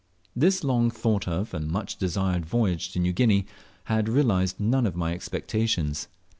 [0.35, 3.45] This long thought of and much desired voyage to New Guinea
[3.83, 6.07] had realized none of my expectations.